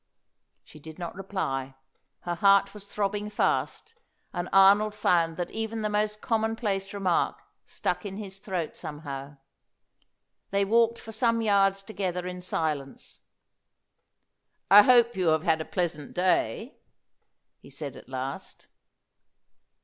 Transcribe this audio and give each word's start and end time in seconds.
She 0.63 0.79
did 0.79 0.97
not 0.97 1.13
reply; 1.13 1.75
her 2.21 2.33
heart 2.33 2.73
was 2.73 2.91
throbbing 2.91 3.29
fast, 3.29 3.93
and 4.33 4.49
Arnold 4.51 4.95
found 4.95 5.37
that 5.37 5.51
even 5.51 5.83
the 5.83 5.91
most 5.93 6.21
commonplace 6.21 6.91
remark 6.91 7.39
stuck 7.65 8.03
in 8.03 8.17
his 8.17 8.39
throat 8.39 8.75
somehow. 8.75 9.37
They 10.49 10.65
walked 10.65 10.97
for 10.97 11.11
some 11.11 11.39
yards 11.43 11.83
together 11.83 12.25
in 12.25 12.41
silence. 12.41 13.19
"I 14.71 14.81
hope 14.81 15.15
you 15.15 15.27
have 15.27 15.43
had 15.43 15.61
a 15.61 15.65
pleasant 15.65 16.15
day," 16.15 16.79
he 17.59 17.69
said 17.69 17.95
at 17.95 18.09
last. 18.09 18.69